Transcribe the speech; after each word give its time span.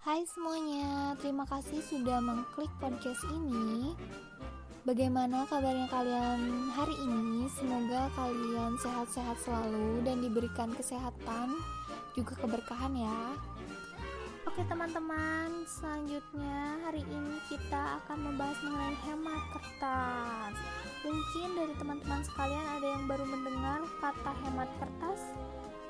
Hai 0.00 0.24
semuanya, 0.24 1.12
terima 1.20 1.44
kasih 1.44 1.84
sudah 1.84 2.24
mengklik 2.24 2.72
podcast 2.80 3.20
ini. 3.36 3.92
Bagaimana 4.88 5.44
kabarnya 5.44 5.92
kalian 5.92 6.72
hari 6.72 6.96
ini? 7.04 7.44
Semoga 7.52 8.08
kalian 8.16 8.80
sehat-sehat 8.80 9.36
selalu 9.44 10.00
dan 10.00 10.24
diberikan 10.24 10.72
kesehatan 10.72 11.52
juga 12.16 12.32
keberkahan 12.40 12.96
ya. 12.96 13.36
Oke 14.48 14.64
teman-teman, 14.64 15.68
selanjutnya 15.68 16.80
hari 16.88 17.04
ini 17.04 17.36
kita 17.52 18.00
akan 18.00 18.24
membahas 18.24 18.56
mengenai 18.64 18.96
hemat 19.04 19.42
kertas. 19.52 20.54
Mungkin 21.04 21.48
dari 21.60 21.74
teman-teman 21.76 22.24
sekalian 22.24 22.66
ada 22.80 22.88
yang 22.88 23.04
baru 23.04 23.28
mendengar 23.28 23.84
kata 24.00 24.32
hemat 24.48 24.72
kertas. 24.80 25.20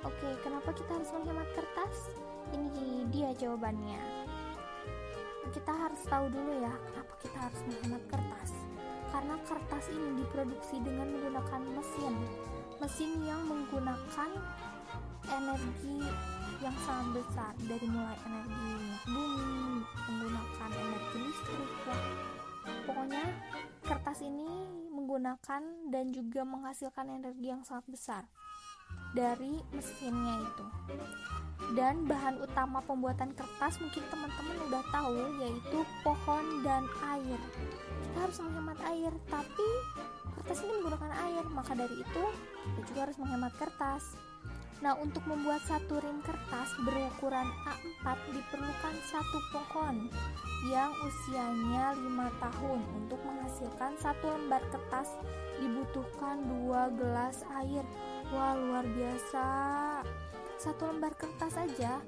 Oke, 0.00 0.32
kenapa 0.40 0.72
kita 0.72 0.96
harus 0.96 1.12
menghemat 1.12 1.44
kertas? 1.52 2.08
Ini 2.56 3.04
dia 3.12 3.36
jawabannya. 3.36 4.00
Kita 5.52 5.76
harus 5.76 6.00
tahu 6.08 6.32
dulu 6.32 6.56
ya, 6.56 6.72
kenapa 6.88 7.14
kita 7.20 7.36
harus 7.36 7.60
menghemat 7.68 8.00
kertas. 8.08 8.50
Karena 9.12 9.36
kertas 9.44 9.84
ini 9.92 10.24
diproduksi 10.24 10.80
dengan 10.80 11.04
menggunakan 11.04 11.62
mesin. 11.76 12.16
Mesin 12.80 13.12
yang 13.28 13.44
menggunakan 13.44 14.30
energi 15.28 16.00
yang 16.64 16.76
sangat 16.88 17.20
besar 17.20 17.52
dari 17.60 17.84
mulai 17.92 18.16
energi 18.24 18.72
bumi, 19.04 19.84
menggunakan 19.84 20.70
energi 20.80 21.18
listrik 21.28 21.72
ya. 21.84 21.98
Pokoknya 22.88 23.24
kertas 23.84 24.24
ini 24.24 24.48
menggunakan 24.96 25.92
dan 25.92 26.04
juga 26.08 26.40
menghasilkan 26.48 27.20
energi 27.20 27.52
yang 27.52 27.60
sangat 27.68 27.84
besar 27.84 28.24
dari 29.14 29.58
mesinnya 29.74 30.42
itu. 30.42 30.66
Dan 31.76 32.08
bahan 32.08 32.42
utama 32.42 32.82
pembuatan 32.82 33.30
kertas 33.36 33.78
mungkin 33.78 34.02
teman-teman 34.10 34.58
udah 34.70 34.82
tahu 34.90 35.18
yaitu 35.38 35.78
pohon 36.02 36.44
dan 36.66 36.82
air. 37.14 37.38
Kita 38.10 38.18
harus 38.26 38.38
menghemat 38.42 38.78
air 38.90 39.12
tapi 39.30 39.68
kertas 40.40 40.66
ini 40.66 40.72
menggunakan 40.82 41.12
air 41.30 41.44
maka 41.52 41.72
dari 41.76 41.94
itu 42.00 42.24
kita 42.64 42.80
juga 42.90 43.00
harus 43.06 43.18
menghemat 43.22 43.52
kertas. 43.60 44.04
Nah 44.80 44.96
untuk 44.96 45.20
membuat 45.28 45.60
satu 45.68 46.00
rim 46.00 46.24
kertas 46.24 46.72
berukuran 46.82 47.46
A4 47.68 48.16
diperlukan 48.32 48.94
satu 49.12 49.38
pohon 49.52 50.08
yang 50.72 50.90
usianya 51.04 51.92
5 51.92 52.42
tahun. 52.42 52.80
Untuk 52.96 53.20
menghasilkan 53.20 54.00
satu 54.00 54.26
lembar 54.26 54.64
kertas 54.72 55.12
dibutuhkan 55.60 56.40
dua 56.48 56.88
gelas 56.96 57.44
air 57.60 57.84
wah 58.30 58.54
luar 58.54 58.86
biasa. 58.86 59.46
Satu 60.60 60.86
lembar 60.86 61.16
kertas 61.16 61.56
saja 61.56 61.98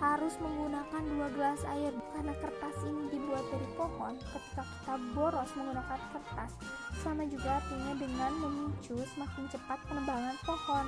harus 0.00 0.32
menggunakan 0.40 1.02
dua 1.12 1.28
gelas 1.36 1.60
air 1.68 1.92
karena 2.16 2.32
kertas 2.40 2.76
ini 2.88 3.12
dibuat 3.12 3.44
dari 3.52 3.68
pohon 3.76 4.16
ketika 4.16 4.64
kita 4.64 4.94
boros 5.12 5.50
menggunakan 5.52 6.00
kertas. 6.16 6.50
Sama 7.04 7.28
juga 7.28 7.60
artinya 7.60 7.94
dengan 8.00 8.32
memicu 8.40 8.96
semakin 9.14 9.44
cepat 9.52 9.78
penebangan 9.86 10.36
pohon. 10.42 10.86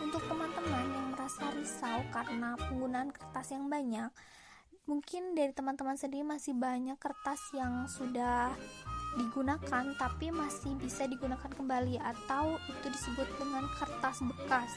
Untuk 0.00 0.22
teman-teman 0.26 0.86
yang 0.88 1.06
merasa 1.12 1.44
risau 1.52 2.00
karena 2.14 2.56
penggunaan 2.56 3.10
kertas 3.12 3.52
yang 3.52 3.68
banyak 3.68 4.10
mungkin 4.86 5.34
dari 5.34 5.50
teman-teman 5.50 5.98
sendiri 5.98 6.22
masih 6.22 6.54
banyak 6.54 6.94
kertas 6.96 7.42
yang 7.50 7.90
sudah 7.90 8.54
digunakan 9.16 9.84
tapi 9.96 10.28
masih 10.28 10.76
bisa 10.76 11.08
digunakan 11.08 11.48
kembali 11.48 11.96
atau 12.00 12.60
itu 12.68 12.86
disebut 12.92 13.28
dengan 13.40 13.64
kertas 13.80 14.20
bekas. 14.22 14.70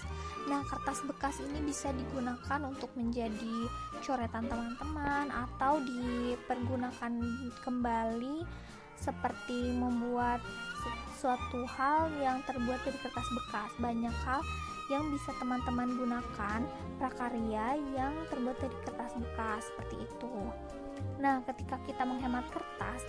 Nah, 0.47 0.63
kertas 0.65 1.03
bekas 1.05 1.37
ini 1.43 1.59
bisa 1.67 1.91
digunakan 1.91 2.59
untuk 2.63 2.89
menjadi 2.95 3.67
coretan 4.01 4.47
teman-teman 4.47 5.27
atau 5.29 5.83
dipergunakan 5.83 7.11
kembali 7.61 8.47
seperti 8.99 9.75
membuat 9.75 10.43
suatu 11.19 11.67
hal 11.67 12.07
yang 12.23 12.39
terbuat 12.47 12.79
dari 12.87 12.99
kertas 13.03 13.27
bekas. 13.35 13.71
Banyak 13.83 14.15
hal 14.23 14.41
yang 14.89 15.05
bisa 15.13 15.29
teman-teman 15.37 15.93
gunakan 15.95 16.59
prakarya 16.97 17.77
yang 17.93 18.13
terbuat 18.33 18.57
dari 18.57 18.77
kertas 18.83 19.13
bekas 19.15 19.61
seperti 19.69 19.95
itu. 20.01 20.33
Nah, 21.21 21.39
ketika 21.47 21.79
kita 21.87 22.03
menghemat 22.03 22.43
kertas, 22.51 23.05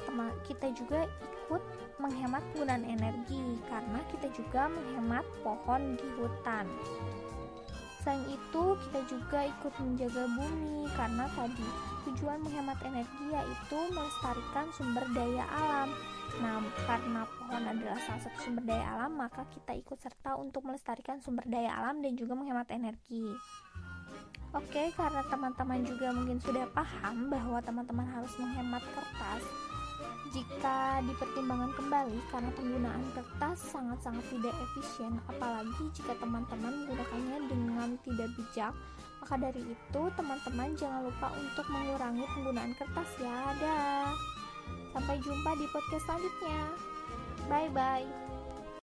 kita 0.47 0.71
juga 0.77 1.09
ikut 1.09 1.63
menghemat 1.99 2.45
penggunaan 2.53 2.87
energi 2.87 3.59
karena 3.67 3.99
kita 4.13 4.29
juga 4.37 4.71
menghemat 4.71 5.27
pohon 5.43 5.99
di 5.99 6.07
hutan. 6.21 6.69
Selain 8.05 8.25
itu, 8.31 8.65
kita 8.89 9.01
juga 9.11 9.39
ikut 9.49 9.73
menjaga 9.81 10.25
bumi 10.31 10.89
karena 10.95 11.27
tadi 11.37 11.69
tujuan 12.09 12.41
menghemat 12.41 12.78
energi 12.87 13.27
yaitu 13.33 13.78
melestarikan 13.93 14.66
sumber 14.72 15.05
daya 15.12 15.44
alam. 15.50 15.88
Nah, 16.38 16.62
karena 16.87 17.27
pohon 17.27 17.65
adalah 17.66 17.99
salah 18.06 18.22
satu 18.22 18.38
sumber 18.47 18.65
daya 18.65 18.87
alam, 18.94 19.19
maka 19.19 19.44
kita 19.50 19.75
ikut 19.75 19.99
serta 19.99 20.38
untuk 20.38 20.62
melestarikan 20.62 21.19
sumber 21.19 21.43
daya 21.50 21.75
alam 21.75 21.99
dan 22.00 22.15
juga 22.15 22.38
menghemat 22.38 22.71
energi. 22.71 23.27
Oke, 24.50 24.91
karena 24.99 25.22
teman-teman 25.31 25.87
juga 25.87 26.11
mungkin 26.11 26.43
sudah 26.43 26.66
paham 26.75 27.31
bahwa 27.31 27.62
teman-teman 27.62 28.06
harus 28.11 28.34
menghemat 28.34 28.82
kertas. 28.82 29.43
Jika 30.31 31.03
dipertimbangkan 31.06 31.75
kembali 31.75 32.19
karena 32.31 32.50
penggunaan 32.55 33.03
kertas 33.15 33.59
sangat-sangat 33.71 34.22
tidak 34.31 34.55
efisien, 34.71 35.19
apalagi 35.27 35.84
jika 35.94 36.15
teman-teman 36.19 36.82
menggunakannya 36.82 37.38
dengan 37.50 37.88
tidak 38.06 38.31
bijak, 38.38 38.75
maka 39.20 39.34
dari 39.36 39.62
itu 39.62 40.03
teman-teman 40.16 40.72
jangan 40.75 41.04
lupa 41.06 41.28
untuk 41.36 41.66
mengurangi 41.69 42.25
penggunaan 42.34 42.72
kertas 42.75 43.10
ya. 43.20 43.38
Dah. 43.60 44.10
Sampai 44.97 45.20
jumpa 45.22 45.50
di 45.60 45.66
podcast 45.70 46.04
selanjutnya. 46.08 46.60
Bye 47.47 47.70
bye. 47.70 48.30